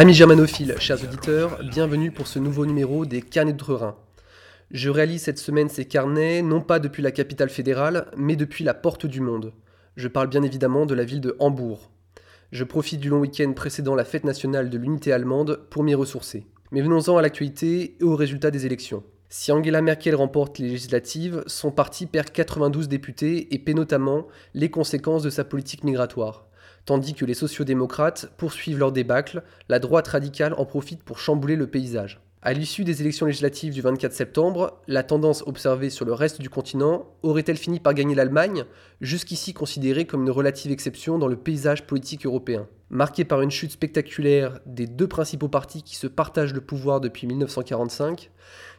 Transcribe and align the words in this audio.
Amis 0.00 0.14
germanophiles, 0.14 0.76
chers 0.78 1.02
auditeurs, 1.02 1.58
bienvenue 1.72 2.12
pour 2.12 2.28
ce 2.28 2.38
nouveau 2.38 2.66
numéro 2.66 3.04
des 3.04 3.20
Carnets 3.20 3.52
d'Outre-Rhin. 3.52 3.96
Je 4.70 4.90
réalise 4.90 5.22
cette 5.22 5.40
semaine 5.40 5.68
ces 5.68 5.86
carnets 5.86 6.40
non 6.40 6.60
pas 6.60 6.78
depuis 6.78 7.02
la 7.02 7.10
capitale 7.10 7.48
fédérale, 7.48 8.06
mais 8.16 8.36
depuis 8.36 8.62
la 8.62 8.74
porte 8.74 9.06
du 9.06 9.20
monde. 9.20 9.52
Je 9.96 10.06
parle 10.06 10.28
bien 10.28 10.44
évidemment 10.44 10.86
de 10.86 10.94
la 10.94 11.02
ville 11.02 11.20
de 11.20 11.34
Hambourg. 11.40 11.90
Je 12.52 12.62
profite 12.62 13.00
du 13.00 13.08
long 13.08 13.18
week-end 13.18 13.52
précédant 13.54 13.96
la 13.96 14.04
fête 14.04 14.22
nationale 14.22 14.70
de 14.70 14.78
l'unité 14.78 15.12
allemande 15.12 15.66
pour 15.68 15.82
m'y 15.82 15.96
ressourcer. 15.96 16.46
Mais 16.70 16.80
venons-en 16.80 17.16
à 17.16 17.22
l'actualité 17.22 17.96
et 17.98 18.04
aux 18.04 18.14
résultats 18.14 18.52
des 18.52 18.66
élections. 18.66 19.02
Si 19.30 19.50
Angela 19.50 19.82
Merkel 19.82 20.14
remporte 20.14 20.60
les 20.60 20.68
législatives, 20.68 21.42
son 21.48 21.72
parti 21.72 22.06
perd 22.06 22.30
92 22.30 22.86
députés 22.86 23.52
et 23.52 23.58
paie 23.58 23.74
notamment 23.74 24.28
les 24.54 24.70
conséquences 24.70 25.24
de 25.24 25.30
sa 25.30 25.42
politique 25.42 25.82
migratoire. 25.82 26.47
Tandis 26.88 27.12
que 27.12 27.26
les 27.26 27.34
sociodémocrates 27.34 28.30
poursuivent 28.38 28.78
leur 28.78 28.92
débâcle, 28.92 29.42
la 29.68 29.78
droite 29.78 30.08
radicale 30.08 30.54
en 30.56 30.64
profite 30.64 31.02
pour 31.02 31.18
chambouler 31.18 31.54
le 31.54 31.66
paysage. 31.66 32.22
À 32.40 32.54
l'issue 32.54 32.82
des 32.82 33.02
élections 33.02 33.26
législatives 33.26 33.74
du 33.74 33.82
24 33.82 34.14
septembre, 34.14 34.80
la 34.86 35.02
tendance 35.02 35.42
observée 35.46 35.90
sur 35.90 36.06
le 36.06 36.14
reste 36.14 36.40
du 36.40 36.48
continent 36.48 37.04
aurait-elle 37.22 37.58
fini 37.58 37.78
par 37.78 37.92
gagner 37.92 38.14
l'Allemagne, 38.14 38.64
jusqu'ici 39.02 39.52
considérée 39.52 40.06
comme 40.06 40.22
une 40.22 40.30
relative 40.30 40.72
exception 40.72 41.18
dans 41.18 41.28
le 41.28 41.36
paysage 41.36 41.86
politique 41.86 42.24
européen? 42.24 42.66
Marquée 42.88 43.26
par 43.26 43.42
une 43.42 43.50
chute 43.50 43.72
spectaculaire 43.72 44.58
des 44.64 44.86
deux 44.86 45.08
principaux 45.08 45.48
partis 45.48 45.82
qui 45.82 45.94
se 45.94 46.06
partagent 46.06 46.54
le 46.54 46.62
pouvoir 46.62 47.02
depuis 47.02 47.26
1945, 47.26 48.30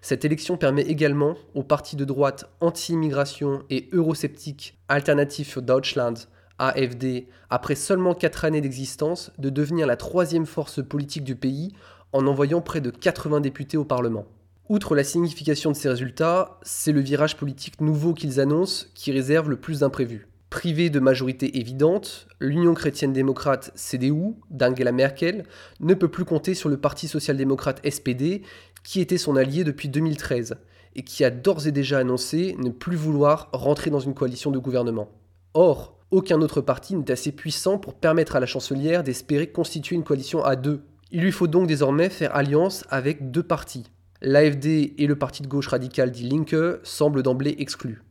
cette 0.01 0.25
élection 0.25 0.57
permet 0.57 0.81
également 0.81 1.35
aux 1.53 1.61
partis 1.61 1.95
de 1.95 2.05
droite 2.05 2.49
anti-immigration 2.59 3.61
et 3.69 3.87
eurosceptiques 3.91 4.79
Alternative 4.87 5.45
für 5.45 5.61
Deutschland, 5.61 6.27
AFD, 6.59 7.27
après 7.49 7.75
seulement 7.75 8.13
4 8.13 8.45
années 8.45 8.61
d'existence, 8.61 9.31
de 9.37 9.49
devenir 9.49 9.87
la 9.87 9.97
troisième 9.97 10.45
force 10.45 10.83
politique 10.83 11.23
du 11.23 11.35
pays 11.35 11.73
en 12.11 12.27
envoyant 12.27 12.61
près 12.61 12.81
de 12.81 12.91
80 12.91 13.41
députés 13.41 13.77
au 13.77 13.85
Parlement. 13.85 14.25
Outre 14.69 14.95
la 14.95 15.03
signification 15.03 15.71
de 15.71 15.75
ces 15.75 15.89
résultats, 15.89 16.59
c'est 16.61 16.91
le 16.91 17.01
virage 17.01 17.37
politique 17.37 17.81
nouveau 17.81 18.13
qu'ils 18.13 18.39
annoncent 18.39 18.85
qui 18.93 19.11
réserve 19.11 19.49
le 19.49 19.57
plus 19.57 19.79
d'imprévus. 19.79 20.27
Privée 20.49 20.89
de 20.89 20.99
majorité 20.99 21.59
évidente, 21.59 22.27
l'Union 22.39 22.73
chrétienne-démocrate 22.73 23.71
CDU 23.75 24.33
d'Angela 24.49 24.91
Merkel 24.91 25.43
ne 25.79 25.93
peut 25.93 26.07
plus 26.07 26.25
compter 26.25 26.55
sur 26.55 26.69
le 26.69 26.77
Parti 26.77 27.07
social-démocrate 27.07 27.87
SPD 27.87 28.41
qui 28.83 28.99
était 28.99 29.19
son 29.19 29.35
allié 29.35 29.63
depuis 29.63 29.89
2013 29.89 30.55
et 30.95 31.03
qui 31.03 31.23
a 31.23 31.29
d'ores 31.29 31.67
et 31.67 31.71
déjà 31.71 31.99
annoncé 31.99 32.55
ne 32.57 32.69
plus 32.69 32.95
vouloir 32.95 33.49
rentrer 33.53 33.91
dans 33.91 33.99
une 33.99 34.15
coalition 34.15 34.49
de 34.49 34.57
gouvernement. 34.57 35.09
Or, 35.53 35.98
aucun 36.11 36.41
autre 36.41 36.61
parti 36.61 36.95
n'est 36.95 37.11
assez 37.11 37.31
puissant 37.31 37.77
pour 37.77 37.93
permettre 37.93 38.35
à 38.35 38.39
la 38.39 38.47
chancelière 38.47 39.03
d'espérer 39.03 39.47
constituer 39.47 39.95
une 39.95 40.03
coalition 40.03 40.43
à 40.43 40.55
deux. 40.55 40.81
Il 41.11 41.21
lui 41.21 41.31
faut 41.31 41.47
donc 41.47 41.67
désormais 41.67 42.09
faire 42.09 42.35
alliance 42.35 42.83
avec 42.89 43.29
deux 43.31 43.43
partis. 43.43 43.85
L'AFD 44.21 44.95
et 44.97 45.07
le 45.07 45.15
parti 45.15 45.43
de 45.43 45.47
gauche 45.47 45.67
radical 45.67 46.11
dit 46.11 46.27
Linke 46.27 46.79
semblent 46.83 47.23
d'emblée 47.23 47.55
exclus. 47.59 48.01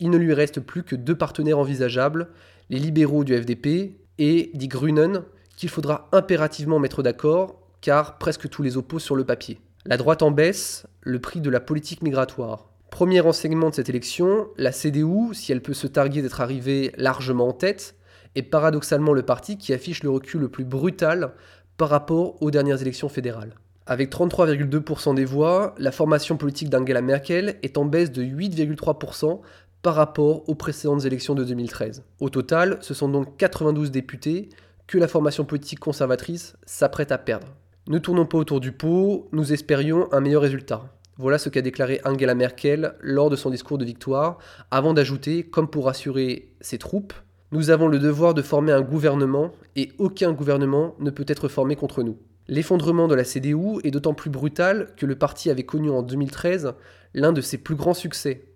Il 0.00 0.10
ne 0.10 0.16
lui 0.16 0.32
reste 0.32 0.60
plus 0.60 0.82
que 0.82 0.96
deux 0.96 1.16
partenaires 1.16 1.58
envisageables, 1.58 2.28
les 2.70 2.78
libéraux 2.78 3.24
du 3.24 3.36
FDP 3.36 4.00
et 4.18 4.50
Die 4.54 4.68
Grünen, 4.68 5.22
qu'il 5.56 5.68
faudra 5.68 6.08
impérativement 6.12 6.78
mettre 6.78 7.02
d'accord, 7.02 7.60
car 7.80 8.18
presque 8.18 8.48
tous 8.48 8.62
les 8.62 8.76
opposent 8.76 9.04
sur 9.04 9.16
le 9.16 9.24
papier. 9.24 9.60
La 9.84 9.98
droite 9.98 10.22
en 10.22 10.30
baisse, 10.30 10.86
le 11.02 11.20
prix 11.20 11.40
de 11.40 11.50
la 11.50 11.60
politique 11.60 12.02
migratoire. 12.02 12.73
Premier 12.94 13.18
renseignement 13.18 13.70
de 13.70 13.74
cette 13.74 13.88
élection, 13.88 14.46
la 14.56 14.70
CDU, 14.70 15.32
si 15.34 15.50
elle 15.50 15.62
peut 15.62 15.74
se 15.74 15.88
targuer 15.88 16.22
d'être 16.22 16.40
arrivée 16.40 16.92
largement 16.96 17.48
en 17.48 17.52
tête, 17.52 17.96
est 18.36 18.44
paradoxalement 18.44 19.12
le 19.12 19.24
parti 19.24 19.58
qui 19.58 19.72
affiche 19.72 20.04
le 20.04 20.10
recul 20.10 20.42
le 20.42 20.48
plus 20.48 20.62
brutal 20.62 21.32
par 21.76 21.88
rapport 21.88 22.40
aux 22.40 22.52
dernières 22.52 22.80
élections 22.80 23.08
fédérales. 23.08 23.56
Avec 23.86 24.12
33,2% 24.12 25.16
des 25.16 25.24
voix, 25.24 25.74
la 25.76 25.90
formation 25.90 26.36
politique 26.36 26.70
d'Angela 26.70 27.02
Merkel 27.02 27.56
est 27.64 27.78
en 27.78 27.84
baisse 27.84 28.12
de 28.12 28.22
8,3% 28.22 29.40
par 29.82 29.96
rapport 29.96 30.48
aux 30.48 30.54
précédentes 30.54 31.04
élections 31.04 31.34
de 31.34 31.42
2013. 31.42 32.04
Au 32.20 32.30
total, 32.30 32.78
ce 32.80 32.94
sont 32.94 33.08
donc 33.08 33.36
92 33.38 33.90
députés 33.90 34.50
que 34.86 34.98
la 34.98 35.08
formation 35.08 35.44
politique 35.44 35.80
conservatrice 35.80 36.54
s'apprête 36.64 37.10
à 37.10 37.18
perdre. 37.18 37.48
Ne 37.88 37.98
tournons 37.98 38.26
pas 38.26 38.38
autour 38.38 38.60
du 38.60 38.70
pot, 38.70 39.28
nous 39.32 39.52
espérions 39.52 40.06
un 40.12 40.20
meilleur 40.20 40.42
résultat. 40.42 40.93
Voilà 41.16 41.38
ce 41.38 41.48
qu'a 41.48 41.62
déclaré 41.62 42.00
Angela 42.04 42.34
Merkel 42.34 42.94
lors 43.00 43.30
de 43.30 43.36
son 43.36 43.50
discours 43.50 43.78
de 43.78 43.84
victoire, 43.84 44.38
avant 44.72 44.94
d'ajouter, 44.94 45.44
comme 45.44 45.68
pour 45.68 45.84
rassurer 45.84 46.48
ses 46.60 46.78
troupes, 46.78 47.12
nous 47.52 47.70
avons 47.70 47.86
le 47.86 48.00
devoir 48.00 48.34
de 48.34 48.42
former 48.42 48.72
un 48.72 48.80
gouvernement 48.80 49.52
et 49.76 49.92
aucun 49.98 50.32
gouvernement 50.32 50.96
ne 50.98 51.10
peut 51.10 51.24
être 51.28 51.46
formé 51.46 51.76
contre 51.76 52.02
nous. 52.02 52.18
L'effondrement 52.48 53.06
de 53.06 53.14
la 53.14 53.22
CDU 53.22 53.78
est 53.84 53.92
d'autant 53.92 54.12
plus 54.12 54.28
brutal 54.28 54.88
que 54.96 55.06
le 55.06 55.14
parti 55.14 55.50
avait 55.50 55.62
connu 55.62 55.88
en 55.88 56.02
2013 56.02 56.74
l'un 57.14 57.32
de 57.32 57.40
ses 57.40 57.58
plus 57.58 57.76
grands 57.76 57.94
succès. 57.94 58.46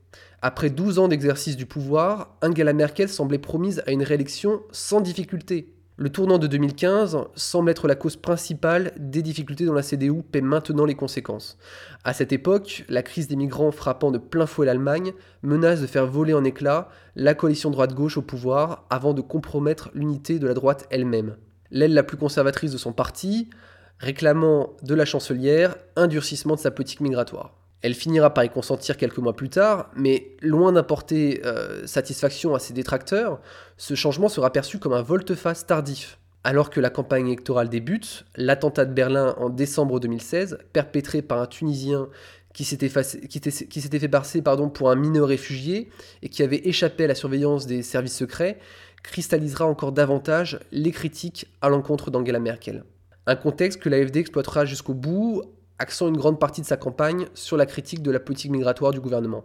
Après 0.43 0.69
12 0.69 0.99
ans 0.99 1.07
d'exercice 1.07 1.57
du 1.57 1.65
pouvoir, 1.65 2.37
Angela 2.43 2.73
Merkel 2.73 3.09
semblait 3.09 3.39
promise 3.39 3.85
à 3.87 3.93
une 3.93 4.03
réélection 4.03 4.63
sans 4.73 5.01
difficulté. 5.01 5.78
Le 6.01 6.11
tournant 6.11 6.39
de 6.39 6.47
2015 6.47 7.19
semble 7.35 7.71
être 7.73 7.89
la 7.89 7.97
cause 7.97 8.15
principale 8.15 8.93
des 9.01 9.21
difficultés 9.21 9.65
dont 9.65 9.73
la 9.73 9.83
CDU 9.83 10.23
paie 10.23 10.41
maintenant 10.41 10.85
les 10.85 10.95
conséquences. 10.95 11.59
À 12.05 12.13
cette 12.13 12.33
époque, 12.33 12.85
la 12.89 13.03
crise 13.03 13.27
des 13.27 13.35
migrants 13.35 13.73
frappant 13.73 14.13
de 14.13 14.19
plein 14.19 14.47
fouet 14.47 14.65
l'Allemagne 14.65 15.13
menace 15.43 15.81
de 15.81 15.89
faire 15.89 16.07
voler 16.07 16.35
en 16.35 16.45
éclats 16.45 16.89
la 17.17 17.35
coalition 17.35 17.71
droite-gauche 17.71 18.17
au 18.17 18.23
pouvoir 18.23 18.87
avant 18.91 19.13
de 19.13 19.23
compromettre 19.23 19.91
l'unité 19.93 20.39
de 20.39 20.47
la 20.47 20.55
droite 20.55 20.87
elle-même. 20.91 21.35
L'aile 21.73 21.95
la 21.95 22.05
plus 22.05 22.17
conservatrice 22.17 22.71
de 22.71 22.79
son 22.79 22.93
parti, 22.93 23.51
réclamant 23.99 24.77
de 24.85 24.95
la 24.95 25.05
chancelière 25.05 25.75
un 25.97 26.07
durcissement 26.07 26.55
de 26.55 26.61
sa 26.61 26.71
politique 26.71 27.01
migratoire. 27.01 27.58
Elle 27.83 27.95
finira 27.95 28.35
par 28.35 28.45
y 28.45 28.51
consentir 28.51 28.97
quelques 28.97 29.19
mois 29.19 29.37
plus 29.37 29.51
tard, 29.51 29.91
mais 29.95 30.37
loin 30.43 30.73
d'apporter 30.73 31.41
euh, 31.45 31.87
satisfaction 31.87 32.55
à 32.55 32.59
ses 32.59 32.75
détracteurs, 32.75 33.41
ce 33.77 33.95
changement 33.95 34.29
sera 34.29 34.53
perçu 34.53 34.79
comme 34.79 34.93
un 34.93 35.03
volte-face 35.03 35.67
tardif. 35.67 36.19
Alors 36.43 36.71
que 36.71 36.81
la 36.81 36.91
campagne 36.91 37.27
électorale 37.27 37.69
débute, 37.69 38.25
l'attentat 38.37 38.85
de 38.85 38.93
Berlin 38.93 39.35
en 39.39 39.49
décembre 39.49 40.01
2016, 40.01 40.59
perpétré 40.73 41.23
par 41.23 41.41
un 41.41 41.47
Tunisien 41.47 42.09
qui 42.53 42.65
s'était 42.65 42.89
fait 42.89 44.09
passer 44.09 44.43
pour 44.43 44.91
un 44.91 44.97
mineur 44.97 45.29
réfugié 45.29 45.91
et 46.23 46.29
qui 46.29 46.43
avait 46.43 46.67
échappé 46.67 47.05
à 47.05 47.07
la 47.07 47.15
surveillance 47.15 47.67
des 47.67 47.83
services 47.83 48.17
secrets, 48.17 48.59
cristallisera 49.03 49.67
encore 49.67 49.93
davantage 49.93 50.59
les 50.73 50.91
critiques 50.91 51.47
à 51.61 51.69
l'encontre 51.69 52.11
d'Angela 52.11 52.41
Merkel. 52.41 52.85
Un 53.27 53.37
contexte 53.37 53.81
que 53.81 53.89
l'AFD 53.89 54.17
exploitera 54.17 54.65
jusqu'au 54.65 54.95
bout 54.95 55.43
axant 55.79 56.09
une 56.09 56.17
grande 56.17 56.41
partie 56.41 56.61
de 56.61 56.67
sa 56.67 56.77
campagne 56.77 57.27
sur 57.35 57.57
la 57.57 57.67
critique 57.67 58.03
de 58.03 58.11
la 58.11 58.21
politique 58.21 58.51
migratoire 58.51 58.93
du 58.93 59.01
gouvernement. 59.01 59.45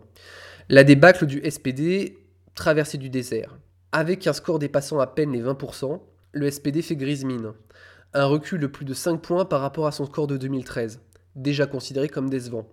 La 0.69 0.83
débâcle 0.83 1.25
du 1.25 1.41
SPD, 1.49 2.17
traversée 2.55 2.97
du 2.97 3.09
désert. 3.09 3.57
Avec 3.91 4.25
un 4.27 4.33
score 4.33 4.59
dépassant 4.59 4.99
à 4.99 5.07
peine 5.07 5.31
les 5.31 5.41
20%, 5.41 5.99
le 6.31 6.49
SPD 6.49 6.81
fait 6.81 6.95
grise 6.95 7.25
mine. 7.25 7.53
Un 8.13 8.25
recul 8.25 8.59
de 8.59 8.67
plus 8.67 8.85
de 8.85 8.93
5 8.93 9.21
points 9.21 9.45
par 9.45 9.61
rapport 9.61 9.87
à 9.87 9.91
son 9.91 10.05
score 10.05 10.27
de 10.27 10.37
2013, 10.37 10.99
déjà 11.35 11.65
considéré 11.65 12.09
comme 12.09 12.29
décevant. 12.29 12.67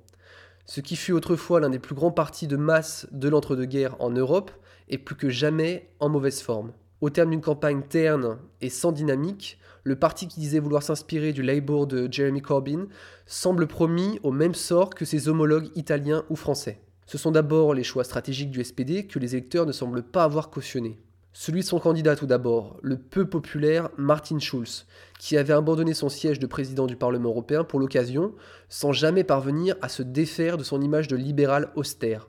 Ce 0.67 0.81
qui 0.81 0.97
fut 0.97 1.13
autrefois 1.13 1.61
l'un 1.61 1.71
des 1.71 1.79
plus 1.79 1.95
grands 1.95 2.13
partis 2.13 2.47
de 2.47 2.56
masse 2.56 3.06
de 3.11 3.29
l'entre-deux-guerres 3.29 3.97
en 3.99 4.11
Europe 4.11 4.51
est 4.89 4.99
plus 4.99 5.17
que 5.17 5.29
jamais 5.29 5.91
en 5.99 6.09
mauvaise 6.09 6.43
forme. 6.43 6.73
Au 7.00 7.08
terme 7.08 7.31
d'une 7.31 7.41
campagne 7.41 7.82
terne 7.88 8.37
et 8.61 8.69
sans 8.69 8.93
dynamique, 8.93 9.58
le 9.85 9.97
parti 9.97 10.29
qui 10.29 10.38
disait 10.38 10.58
vouloir 10.58 10.82
s'inspirer 10.82 11.32
du 11.32 11.43
Labour 11.43 11.87
de 11.87 12.06
Jeremy 12.11 12.43
Corbyn 12.43 12.88
semble 13.25 13.67
promis 13.67 14.20
au 14.23 14.32
même 14.32 14.55
sort 14.55 14.91
que 14.91 15.06
ses 15.06 15.29
homologues 15.29 15.70
italiens 15.76 16.25
ou 16.29 16.37
français. 16.37 16.82
Ce 17.06 17.17
sont 17.17 17.31
d'abord 17.31 17.73
les 17.73 17.85
choix 17.85 18.05
stratégiques 18.05 18.50
du 18.50 18.62
SPD 18.62 19.06
que 19.06 19.19
les 19.19 19.35
électeurs 19.35 19.64
ne 19.64 19.73
semblent 19.73 20.02
pas 20.02 20.25
avoir 20.25 20.50
cautionnés. 20.50 20.99
Celui 21.32 21.61
de 21.61 21.67
son 21.67 21.79
candidat 21.79 22.17
tout 22.17 22.26
d'abord, 22.26 22.76
le 22.82 22.99
peu 22.99 23.26
populaire 23.26 23.88
Martin 23.96 24.38
Schulz, 24.38 24.87
qui 25.19 25.38
avait 25.38 25.55
abandonné 25.55 25.94
son 25.94 26.11
siège 26.11 26.38
de 26.38 26.46
président 26.46 26.87
du 26.87 26.96
Parlement 26.96 27.31
européen 27.31 27.64
pour 27.64 27.81
l'occasion, 27.81 28.35
sans 28.69 28.93
jamais 28.93 29.25
parvenir 29.25 29.75
à 29.81 29.88
se 29.88 30.03
défaire 30.03 30.58
de 30.58 30.64
son 30.64 30.82
image 30.82 31.08
de 31.08 31.17
libéral 31.17 31.70
austère. 31.76 32.29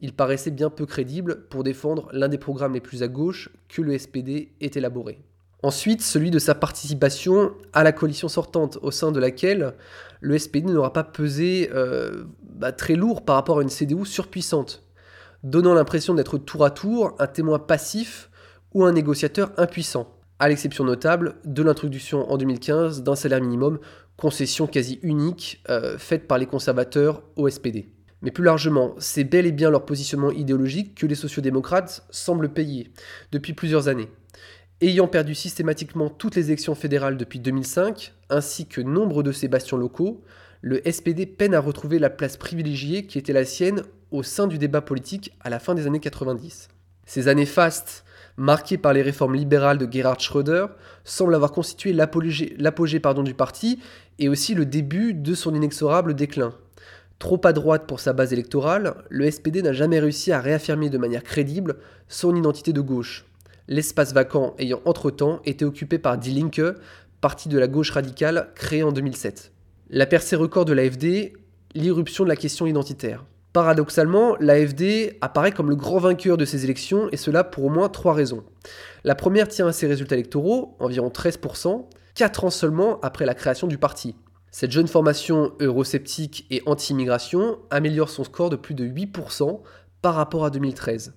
Il 0.00 0.12
paraissait 0.14 0.50
bien 0.50 0.70
peu 0.70 0.86
crédible 0.86 1.46
pour 1.48 1.64
défendre 1.64 2.08
l'un 2.12 2.28
des 2.28 2.38
programmes 2.38 2.74
les 2.74 2.80
plus 2.80 3.02
à 3.02 3.08
gauche 3.08 3.50
que 3.68 3.82
le 3.82 3.98
SPD 3.98 4.52
ait 4.60 4.70
élaboré. 4.74 5.20
Ensuite, 5.62 6.02
celui 6.02 6.30
de 6.30 6.38
sa 6.38 6.54
participation 6.54 7.52
à 7.72 7.82
la 7.82 7.90
coalition 7.90 8.28
sortante, 8.28 8.78
au 8.80 8.92
sein 8.92 9.10
de 9.10 9.18
laquelle 9.18 9.74
le 10.20 10.38
SPD 10.38 10.70
n'aura 10.70 10.92
pas 10.92 11.02
pesé 11.02 11.68
euh, 11.74 12.24
bah, 12.42 12.70
très 12.70 12.94
lourd 12.94 13.24
par 13.24 13.34
rapport 13.34 13.58
à 13.58 13.62
une 13.62 13.68
CDU 13.68 14.06
surpuissante, 14.06 14.84
donnant 15.42 15.74
l'impression 15.74 16.14
d'être 16.14 16.38
tour 16.38 16.64
à 16.64 16.70
tour 16.70 17.16
un 17.18 17.26
témoin 17.26 17.58
passif 17.58 18.30
ou 18.72 18.84
un 18.84 18.92
négociateur 18.92 19.52
impuissant. 19.56 20.14
à 20.40 20.48
l'exception 20.48 20.84
notable 20.84 21.34
de 21.44 21.64
l'introduction 21.64 22.30
en 22.30 22.36
2015 22.36 23.02
d'un 23.02 23.16
salaire 23.16 23.40
minimum, 23.40 23.80
concession 24.16 24.68
quasi 24.68 25.00
unique 25.02 25.64
euh, 25.68 25.98
faite 25.98 26.28
par 26.28 26.38
les 26.38 26.46
conservateurs 26.46 27.24
au 27.34 27.48
SPD. 27.48 27.88
Mais 28.22 28.30
plus 28.30 28.44
largement, 28.44 28.94
c'est 28.98 29.24
bel 29.24 29.46
et 29.46 29.52
bien 29.52 29.70
leur 29.70 29.86
positionnement 29.86 30.30
idéologique 30.30 30.94
que 30.94 31.06
les 31.06 31.14
sociodémocrates 31.14 32.04
semblent 32.10 32.52
payer 32.52 32.90
depuis 33.30 33.52
plusieurs 33.52 33.88
années. 33.88 34.08
Ayant 34.80 35.08
perdu 35.08 35.34
systématiquement 35.34 36.08
toutes 36.08 36.36
les 36.36 36.46
élections 36.46 36.74
fédérales 36.74 37.16
depuis 37.16 37.40
2005, 37.40 38.14
ainsi 38.30 38.66
que 38.66 38.80
nombre 38.80 39.22
de 39.22 39.32
ses 39.32 39.48
bastions 39.48 39.76
locaux, 39.76 40.22
le 40.60 40.80
SPD 40.90 41.26
peine 41.26 41.54
à 41.54 41.60
retrouver 41.60 41.98
la 41.98 42.10
place 42.10 42.36
privilégiée 42.36 43.06
qui 43.06 43.18
était 43.18 43.32
la 43.32 43.44
sienne 43.44 43.82
au 44.10 44.22
sein 44.22 44.46
du 44.46 44.58
débat 44.58 44.80
politique 44.80 45.32
à 45.40 45.50
la 45.50 45.58
fin 45.58 45.74
des 45.74 45.86
années 45.86 46.00
90. 46.00 46.68
Ces 47.06 47.28
années 47.28 47.46
fastes, 47.46 48.04
marquées 48.36 48.78
par 48.78 48.92
les 48.92 49.02
réformes 49.02 49.34
libérales 49.34 49.78
de 49.78 49.90
Gerhard 49.90 50.20
Schröder, 50.20 50.66
semblent 51.04 51.34
avoir 51.34 51.52
constitué 51.52 51.92
l'apogée 51.92 53.00
du 53.24 53.34
parti 53.34 53.80
et 54.18 54.28
aussi 54.28 54.54
le 54.54 54.66
début 54.66 55.14
de 55.14 55.34
son 55.34 55.54
inexorable 55.54 56.14
déclin. 56.14 56.54
Trop 57.18 57.40
à 57.44 57.52
droite 57.52 57.86
pour 57.88 57.98
sa 57.98 58.12
base 58.12 58.32
électorale, 58.32 58.94
le 59.08 59.28
SPD 59.28 59.60
n'a 59.62 59.72
jamais 59.72 59.98
réussi 59.98 60.30
à 60.30 60.40
réaffirmer 60.40 60.88
de 60.88 60.98
manière 60.98 61.24
crédible 61.24 61.76
son 62.08 62.36
identité 62.36 62.72
de 62.72 62.80
gauche. 62.80 63.26
L'espace 63.66 64.12
vacant 64.12 64.54
ayant 64.58 64.80
entre-temps 64.84 65.40
été 65.44 65.64
occupé 65.64 65.98
par 65.98 66.16
Die 66.16 66.32
Linke, 66.32 66.76
parti 67.20 67.48
de 67.48 67.58
la 67.58 67.66
gauche 67.66 67.90
radicale 67.90 68.50
créé 68.54 68.84
en 68.84 68.92
2007. 68.92 69.52
La 69.90 70.06
percée 70.06 70.36
record 70.36 70.64
de 70.64 70.72
l'AFD, 70.72 71.32
l'irruption 71.74 72.22
de 72.22 72.28
la 72.28 72.36
question 72.36 72.66
identitaire. 72.66 73.24
Paradoxalement, 73.52 74.36
l'AFD 74.38 75.16
apparaît 75.20 75.52
comme 75.52 75.70
le 75.70 75.76
grand 75.76 75.98
vainqueur 75.98 76.36
de 76.36 76.44
ces 76.44 76.64
élections, 76.64 77.08
et 77.10 77.16
cela 77.16 77.42
pour 77.42 77.64
au 77.64 77.68
moins 77.68 77.88
trois 77.88 78.14
raisons. 78.14 78.44
La 79.02 79.16
première 79.16 79.48
tient 79.48 79.66
à 79.66 79.72
ses 79.72 79.88
résultats 79.88 80.14
électoraux, 80.14 80.76
environ 80.78 81.08
13%, 81.08 81.86
4 82.14 82.44
ans 82.44 82.50
seulement 82.50 83.00
après 83.00 83.26
la 83.26 83.34
création 83.34 83.66
du 83.66 83.78
parti. 83.78 84.14
Cette 84.50 84.72
jeune 84.72 84.88
formation 84.88 85.52
eurosceptique 85.60 86.46
et 86.50 86.62
anti-immigration 86.64 87.58
améliore 87.70 88.08
son 88.08 88.24
score 88.24 88.48
de 88.48 88.56
plus 88.56 88.74
de 88.74 88.86
8% 88.86 89.60
par 90.00 90.14
rapport 90.14 90.44
à 90.44 90.50
2013, 90.50 91.12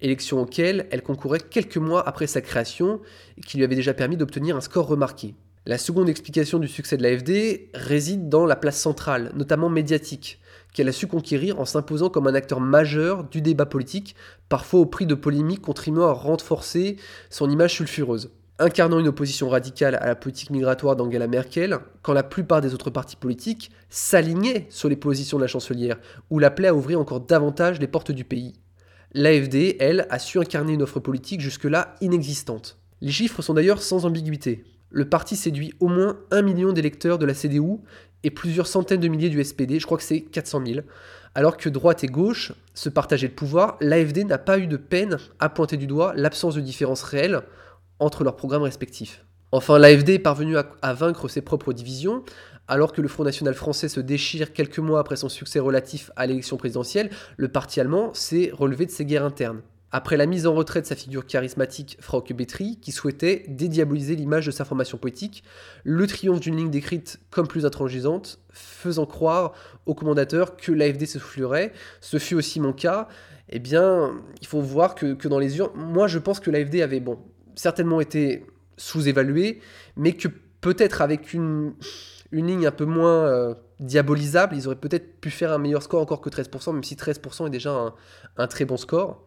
élection 0.00 0.40
auquel 0.40 0.86
elle 0.92 1.02
concourait 1.02 1.40
quelques 1.40 1.76
mois 1.76 2.06
après 2.06 2.28
sa 2.28 2.40
création 2.40 3.00
et 3.36 3.40
qui 3.40 3.56
lui 3.56 3.64
avait 3.64 3.74
déjà 3.74 3.94
permis 3.94 4.16
d'obtenir 4.16 4.56
un 4.56 4.60
score 4.60 4.86
remarqué. 4.86 5.34
La 5.66 5.76
seconde 5.76 6.08
explication 6.08 6.60
du 6.60 6.68
succès 6.68 6.96
de 6.96 7.02
l'AFD 7.02 7.68
réside 7.74 8.28
dans 8.28 8.46
la 8.46 8.56
place 8.56 8.80
centrale, 8.80 9.32
notamment 9.34 9.68
médiatique, 9.68 10.40
qu'elle 10.72 10.88
a 10.88 10.92
su 10.92 11.08
conquérir 11.08 11.58
en 11.58 11.64
s'imposant 11.64 12.10
comme 12.10 12.28
un 12.28 12.34
acteur 12.34 12.60
majeur 12.60 13.24
du 13.24 13.42
débat 13.42 13.66
politique, 13.66 14.14
parfois 14.48 14.80
au 14.80 14.86
prix 14.86 15.04
de 15.04 15.14
polémiques 15.14 15.62
contribuant 15.62 16.06
à 16.06 16.12
renforcer 16.12 16.96
son 17.28 17.50
image 17.50 17.74
sulfureuse. 17.74 18.30
Incarnant 18.60 18.98
une 18.98 19.08
opposition 19.08 19.48
radicale 19.48 19.94
à 19.94 20.06
la 20.06 20.16
politique 20.16 20.50
migratoire 20.50 20.96
d'Angela 20.96 21.28
Merkel, 21.28 21.78
quand 22.02 22.12
la 22.12 22.24
plupart 22.24 22.60
des 22.60 22.74
autres 22.74 22.90
partis 22.90 23.16
politiques 23.16 23.70
s'alignaient 23.88 24.66
sur 24.68 24.88
les 24.88 24.96
positions 24.96 25.38
de 25.38 25.42
la 25.42 25.48
chancelière 25.48 25.96
ou 26.30 26.38
l'appelaient 26.38 26.68
à 26.68 26.74
ouvrir 26.74 26.98
encore 26.98 27.20
davantage 27.20 27.78
les 27.78 27.86
portes 27.86 28.10
du 28.10 28.24
pays. 28.24 28.54
L'AFD, 29.12 29.76
elle, 29.78 30.06
a 30.10 30.18
su 30.18 30.38
incarner 30.38 30.72
une 30.72 30.82
offre 30.82 31.00
politique 31.00 31.40
jusque-là 31.40 31.94
inexistante. 32.00 32.78
Les 33.00 33.12
chiffres 33.12 33.42
sont 33.42 33.54
d'ailleurs 33.54 33.80
sans 33.80 34.06
ambiguïté 34.06 34.64
le 34.90 35.08
parti 35.08 35.36
séduit 35.36 35.74
au 35.80 35.88
moins 35.88 36.18
un 36.30 36.42
million 36.42 36.72
d'électeurs 36.72 37.18
de 37.18 37.26
la 37.26 37.34
CDU 37.34 37.78
et 38.24 38.30
plusieurs 38.30 38.66
centaines 38.66 39.00
de 39.00 39.08
milliers 39.08 39.28
du 39.28 39.42
SPD, 39.42 39.78
je 39.78 39.86
crois 39.86 39.98
que 39.98 40.04
c'est 40.04 40.20
400 40.20 40.62
000. 40.66 40.80
Alors 41.34 41.56
que 41.56 41.68
droite 41.68 42.02
et 42.04 42.08
gauche 42.08 42.52
se 42.74 42.88
partageaient 42.88 43.28
le 43.28 43.34
pouvoir, 43.34 43.76
l'AFD 43.80 44.24
n'a 44.24 44.38
pas 44.38 44.58
eu 44.58 44.66
de 44.66 44.76
peine 44.76 45.18
à 45.38 45.48
pointer 45.48 45.76
du 45.76 45.86
doigt 45.86 46.12
l'absence 46.16 46.54
de 46.54 46.60
différence 46.60 47.02
réelle 47.02 47.42
entre 47.98 48.24
leurs 48.24 48.36
programmes 48.36 48.62
respectifs. 48.62 49.24
Enfin, 49.50 49.78
l'AFD 49.78 50.10
est 50.10 50.18
parvenu 50.18 50.56
à, 50.56 50.94
vaincre 50.94 51.28
ses 51.28 51.40
propres 51.40 51.72
divisions, 51.72 52.22
alors 52.66 52.92
que 52.92 53.00
le 53.00 53.08
Front 53.08 53.24
National 53.24 53.54
français 53.54 53.88
se 53.88 54.00
déchire 54.00 54.52
quelques 54.52 54.78
mois 54.78 55.00
après 55.00 55.16
son 55.16 55.30
succès 55.30 55.58
relatif 55.58 56.10
à 56.16 56.26
l'élection 56.26 56.58
présidentielle, 56.58 57.10
le 57.38 57.48
parti 57.48 57.80
allemand 57.80 58.12
s'est 58.12 58.50
relevé 58.52 58.84
de 58.84 58.90
ses 58.90 59.06
guerres 59.06 59.24
internes. 59.24 59.62
Après 59.90 60.18
la 60.18 60.26
mise 60.26 60.46
en 60.46 60.52
retrait 60.52 60.82
de 60.82 60.86
sa 60.86 60.94
figure 60.94 61.24
charismatique 61.24 61.96
Frauke 62.00 62.34
Betry, 62.34 62.76
qui 62.76 62.92
souhaitait 62.92 63.44
dédiaboliser 63.48 64.16
l'image 64.16 64.44
de 64.44 64.50
sa 64.50 64.66
formation 64.66 64.98
politique, 64.98 65.42
le 65.82 66.06
triomphe 66.06 66.40
d'une 66.40 66.58
ligne 66.58 66.70
décrite 66.70 67.18
comme 67.30 67.48
plus 67.48 67.64
intransigeante, 67.64 68.38
faisant 68.50 69.06
croire 69.06 69.54
aux 69.86 69.94
commandateurs 69.94 70.58
que 70.58 70.72
l'AFD 70.72 71.06
se 71.06 71.18
soufflerait, 71.18 71.72
ce 72.02 72.18
fut 72.18 72.34
aussi 72.34 72.60
mon 72.60 72.74
cas, 72.74 73.08
eh 73.48 73.60
bien, 73.60 74.12
il 74.42 74.46
faut 74.46 74.60
voir 74.60 74.94
que, 74.94 75.26
dans 75.26 75.38
les 75.38 75.56
urnes, 75.56 75.70
moi 75.74 76.06
je 76.06 76.18
pense 76.18 76.38
que 76.38 76.50
l'AFD 76.50 76.82
avait, 76.82 77.00
bon, 77.00 77.18
certainement 77.58 78.00
été 78.00 78.46
sous-évalué, 78.76 79.60
mais 79.96 80.12
que 80.12 80.28
peut-être 80.60 81.02
avec 81.02 81.34
une, 81.34 81.74
une 82.30 82.46
ligne 82.46 82.66
un 82.66 82.70
peu 82.70 82.84
moins 82.84 83.26
euh, 83.26 83.54
diabolisable, 83.80 84.54
ils 84.54 84.66
auraient 84.68 84.76
peut-être 84.76 85.20
pu 85.20 85.30
faire 85.30 85.52
un 85.52 85.58
meilleur 85.58 85.82
score 85.82 86.00
encore 86.00 86.20
que 86.20 86.30
13%, 86.30 86.72
même 86.72 86.84
si 86.84 86.94
13% 86.94 87.48
est 87.48 87.50
déjà 87.50 87.94
un 88.36 88.46
très 88.46 88.64
bon 88.64 88.76
score. 88.76 89.24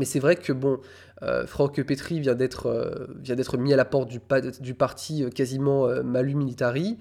Mais 0.00 0.04
c'est 0.04 0.18
vrai 0.18 0.34
que 0.36 0.52
bon, 0.52 0.80
euh, 1.22 1.46
Franck 1.46 1.80
Petri 1.82 2.20
vient 2.20 2.34
d'être 2.34 2.66
euh, 2.66 3.06
vient 3.20 3.34
d'être 3.36 3.56
mis 3.56 3.72
à 3.72 3.76
la 3.76 3.84
porte 3.84 4.08
du, 4.08 4.20
du 4.60 4.74
parti 4.74 5.28
quasiment 5.30 5.88
Malu 6.02 6.34
Militari. 6.34 6.98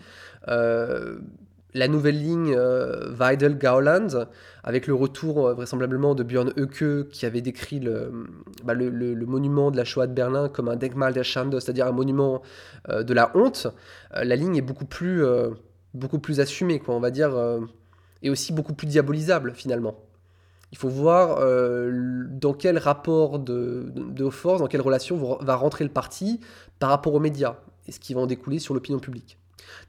La 1.77 1.87
nouvelle 1.87 2.17
ligne 2.17 2.55
Weidel 2.55 3.57
Gauland, 3.57 4.27
avec 4.63 4.87
le 4.87 4.93
retour 4.93 5.53
vraisemblablement 5.53 6.15
de 6.15 6.23
Björn 6.23 6.51
Höcke 6.57 7.09
qui 7.09 7.25
avait 7.25 7.41
décrit 7.41 7.79
bah, 8.63 8.73
le, 8.73 9.25
monument 9.25 9.71
de 9.71 9.77
la 9.77 9.85
Shoah 9.85 10.07
de 10.07 10.13
Berlin 10.13 10.49
comme 10.49 10.69
un 10.69 10.75
Denkmal 10.75 11.13
der 11.13 11.23
Schande, 11.23 11.59
c'est-à-dire 11.59 11.87
un 11.87 11.91
monument 11.91 12.41
de 12.89 13.13
la 13.13 13.31
honte. 13.35 13.67
la 14.13 14.35
ligne 14.35 14.55
est 14.57 14.61
beaucoup 14.61 14.85
plus 14.85 15.23
beaucoup 15.93 16.19
plus 16.19 16.39
assumée, 16.39 16.79
quoi, 16.79 16.95
on 16.95 16.99
va 16.99 17.11
dire, 17.11 17.31
et 18.21 18.29
aussi 18.29 18.53
beaucoup 18.53 18.73
plus 18.73 18.87
diabolisable 18.87 19.53
finalement. 19.53 19.95
Il 20.71 20.77
faut 20.77 20.89
voir 20.89 21.37
euh, 21.39 22.25
dans 22.29 22.53
quel 22.53 22.77
rapport 22.77 23.39
de, 23.39 23.91
de, 23.95 24.29
force, 24.29 24.59
dans 24.59 24.67
quelle 24.67 24.81
relation 24.81 25.37
va 25.39 25.55
rentrer 25.55 25.85
le 25.85 25.89
parti 25.89 26.41
par 26.79 26.89
rapport 26.89 27.13
aux 27.13 27.19
médias 27.19 27.55
et 27.87 27.91
ce 27.91 27.99
qui 27.99 28.13
va 28.13 28.21
en 28.21 28.25
découler 28.25 28.59
sur 28.59 28.73
l'opinion 28.73 28.99
publique. 28.99 29.37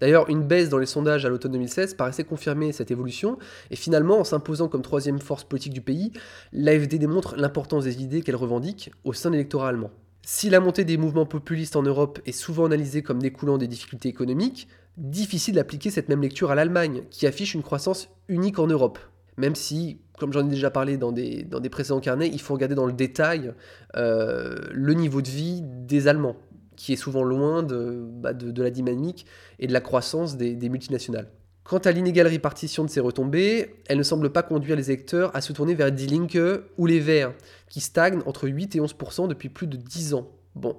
D'ailleurs, 0.00 0.28
une 0.28 0.42
baisse 0.42 0.68
dans 0.68 0.78
les 0.78 0.86
sondages 0.86 1.24
à 1.24 1.28
l'automne 1.28 1.52
2016 1.52 1.94
paraissait 1.94 2.24
confirmer 2.24 2.72
cette 2.72 2.90
évolution, 2.90 3.38
et 3.70 3.76
finalement, 3.76 4.18
en 4.18 4.24
s'imposant 4.24 4.68
comme 4.68 4.82
troisième 4.82 5.20
force 5.20 5.44
politique 5.44 5.72
du 5.72 5.80
pays, 5.80 6.12
l'AFD 6.52 6.98
démontre 6.98 7.36
l'importance 7.36 7.84
des 7.84 8.02
idées 8.02 8.22
qu'elle 8.22 8.36
revendique 8.36 8.90
au 9.04 9.12
sein 9.12 9.30
de 9.30 9.34
l'électorat 9.34 9.68
allemand. 9.68 9.90
Si 10.24 10.50
la 10.50 10.60
montée 10.60 10.84
des 10.84 10.98
mouvements 10.98 11.26
populistes 11.26 11.76
en 11.76 11.82
Europe 11.82 12.20
est 12.26 12.32
souvent 12.32 12.66
analysée 12.66 13.02
comme 13.02 13.20
découlant 13.20 13.56
des 13.56 13.68
difficultés 13.68 14.08
économiques, 14.08 14.68
difficile 14.96 15.54
d'appliquer 15.54 15.90
cette 15.90 16.08
même 16.08 16.22
lecture 16.22 16.50
à 16.50 16.54
l'Allemagne, 16.54 17.04
qui 17.10 17.26
affiche 17.26 17.54
une 17.54 17.62
croissance 17.62 18.10
unique 18.28 18.58
en 18.58 18.66
Europe. 18.66 18.98
Même 19.36 19.54
si 19.54 20.00
comme 20.18 20.32
j'en 20.32 20.44
ai 20.46 20.50
déjà 20.50 20.70
parlé 20.70 20.96
dans 20.96 21.12
des, 21.12 21.46
précédents 21.70 22.00
carnets, 22.00 22.28
il 22.28 22.40
faut 22.40 22.54
regarder 22.54 22.74
dans 22.74 22.86
le 22.86 22.92
détail 22.92 23.54
euh, 23.96 24.58
le 24.72 24.94
niveau 24.94 25.22
de 25.22 25.28
vie 25.28 25.62
des 25.62 26.08
Allemands, 26.08 26.36
qui 26.78 26.92
est 26.92 26.96
souvent 26.96 27.24
loin 27.24 27.62
de, 27.62 27.98
bah, 28.00 28.32
de, 28.32 28.62
la 28.62 28.70
dynamique 28.70 29.26
et 29.58 29.66
de 29.66 29.72
la 29.72 29.80
croissance 29.80 30.36
des, 30.36 30.68
multinationales. 30.68 31.28
Quant 31.64 31.78
à 31.78 31.90
l'inégale 31.90 32.28
répartition 32.28 32.84
de 32.84 32.88
ces 32.88 33.00
retombées, 33.00 33.74
elle 33.88 33.98
ne 33.98 34.02
semble 34.02 34.30
pas 34.30 34.42
conduire 34.42 34.76
les 34.76 34.90
électeurs 34.90 35.34
à 35.36 35.42
se 35.42 35.52
tourner 35.52 35.74
vers 35.74 35.92
Die 35.92 36.06
Linke 36.06 36.62
ou 36.78 36.86
les 36.86 37.00
Verts, 37.00 37.34
qui 37.68 37.80
stagnent 37.80 38.22
entre 38.24 38.48
8 38.48 38.76
et 38.76 38.80
11% 38.80 39.28
depuis 39.28 39.50
plus 39.50 39.66
de 39.66 39.76
10 39.76 40.14
ans. 40.14 40.30
Bon, 40.54 40.76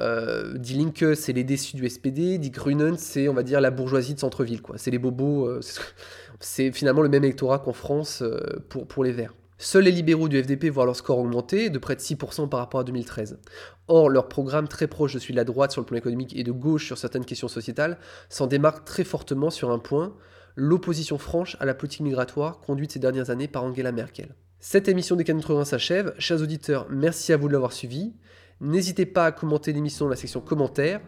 euh, 0.00 0.56
Die 0.58 0.74
Linke, 0.74 1.14
c'est 1.14 1.34
les 1.34 1.44
déçus 1.44 1.76
du 1.76 1.86
SPD, 1.88 2.38
Die 2.38 2.50
Grünen, 2.50 2.96
c'est, 2.96 3.28
on 3.28 3.34
va 3.34 3.42
dire, 3.42 3.60
la 3.60 3.70
bourgeoisie 3.70 4.14
de 4.14 4.20
centre-ville, 4.20 4.62
quoi. 4.62 4.78
C'est 4.78 4.90
les 4.90 4.98
bobos, 4.98 5.46
euh, 5.46 5.60
c'est 6.40 6.72
finalement 6.72 7.02
le 7.02 7.10
même 7.10 7.24
électorat 7.24 7.58
qu'en 7.58 7.74
France 7.74 8.22
euh, 8.22 8.40
pour 8.88 9.04
les 9.04 9.12
Verts. 9.12 9.34
Seuls 9.64 9.84
les 9.84 9.92
libéraux 9.92 10.28
du 10.28 10.42
FDP 10.42 10.70
voient 10.70 10.86
leur 10.86 10.96
score 10.96 11.20
augmenter 11.20 11.70
de 11.70 11.78
près 11.78 11.94
de 11.94 12.00
6% 12.00 12.48
par 12.48 12.58
rapport 12.58 12.80
à 12.80 12.84
2013. 12.84 13.38
Or, 13.86 14.08
leur 14.08 14.28
programme 14.28 14.66
très 14.66 14.88
proche 14.88 15.14
de 15.14 15.20
celui 15.20 15.34
de 15.34 15.36
la 15.36 15.44
droite 15.44 15.70
sur 15.70 15.80
le 15.80 15.86
plan 15.86 15.96
économique 15.96 16.36
et 16.36 16.42
de 16.42 16.50
gauche 16.50 16.86
sur 16.86 16.98
certaines 16.98 17.24
questions 17.24 17.46
sociétales 17.46 17.98
s'en 18.28 18.48
démarque 18.48 18.84
très 18.84 19.04
fortement 19.04 19.50
sur 19.50 19.70
un 19.70 19.78
point, 19.78 20.16
l'opposition 20.56 21.16
franche 21.16 21.56
à 21.60 21.64
la 21.64 21.74
politique 21.74 22.00
migratoire 22.00 22.58
conduite 22.58 22.90
ces 22.90 22.98
dernières 22.98 23.30
années 23.30 23.46
par 23.46 23.62
Angela 23.62 23.92
Merkel. 23.92 24.34
Cette 24.58 24.88
émission 24.88 25.14
des 25.14 25.22
Cannes 25.22 25.40
s'achève. 25.64 26.12
Chers 26.18 26.42
auditeurs, 26.42 26.88
merci 26.90 27.32
à 27.32 27.36
vous 27.36 27.46
de 27.46 27.52
l'avoir 27.52 27.72
suivi. 27.72 28.14
N'hésitez 28.60 29.06
pas 29.06 29.26
à 29.26 29.32
commenter 29.32 29.72
l'émission 29.72 30.06
dans 30.06 30.10
la 30.10 30.16
section 30.16 30.40
commentaires. 30.40 31.00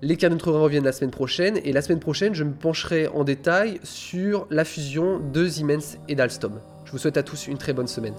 Les 0.00 0.16
cas 0.16 0.28
de 0.28 0.34
reviennent 0.60 0.84
la 0.84 0.92
semaine 0.92 1.10
prochaine, 1.10 1.58
et 1.64 1.72
la 1.72 1.82
semaine 1.82 1.98
prochaine, 1.98 2.32
je 2.32 2.44
me 2.44 2.52
pencherai 2.52 3.08
en 3.08 3.24
détail 3.24 3.80
sur 3.82 4.46
la 4.48 4.64
fusion 4.64 5.18
de 5.18 5.48
Siemens 5.48 5.98
et 6.06 6.14
d'Alstom. 6.14 6.60
Je 6.84 6.92
vous 6.92 6.98
souhaite 6.98 7.16
à 7.16 7.24
tous 7.24 7.48
une 7.48 7.58
très 7.58 7.72
bonne 7.72 7.88
semaine. 7.88 8.14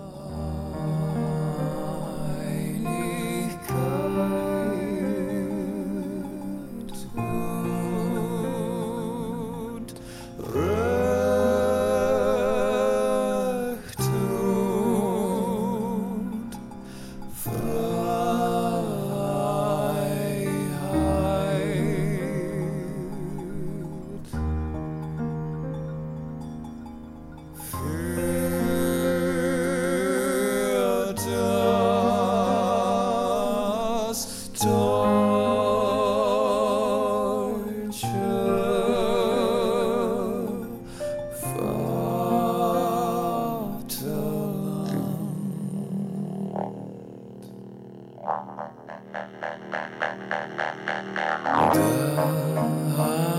Ah. 53.01 53.38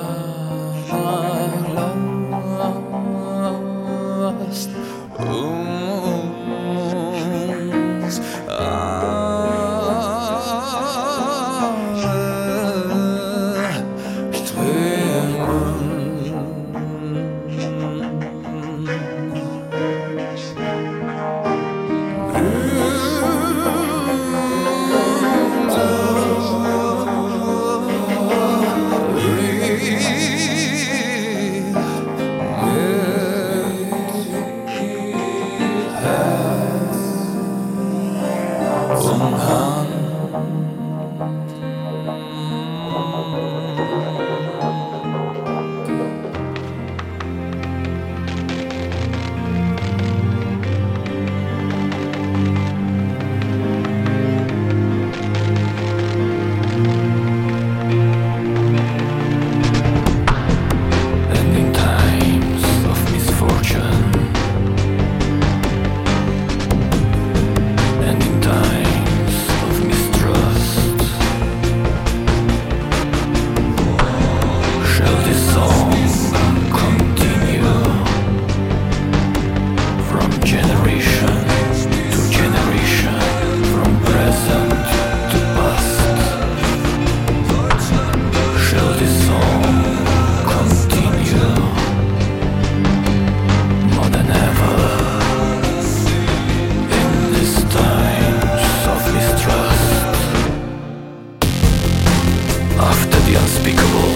the 103.33 103.39
unspeakable. 103.39 104.13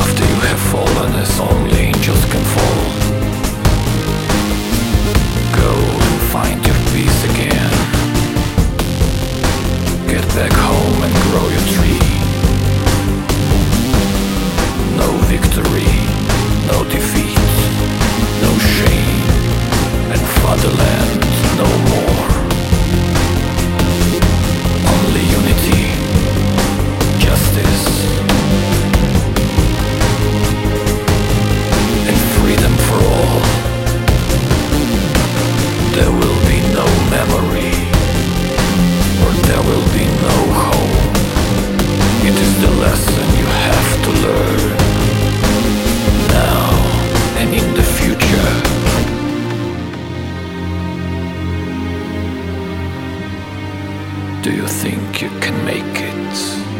After 0.00 0.24
you 0.24 0.38
have 0.48 0.60
fallen, 0.72 1.14
as 1.14 1.40
only 1.40 1.72
angels 1.72 2.24
Do 54.46 54.52
you 54.52 54.68
think 54.68 55.22
you 55.22 55.28
can 55.40 55.64
make 55.64 55.82
it? 55.82 56.75